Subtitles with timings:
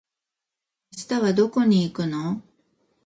[0.97, 2.41] 明日はどこに行くの？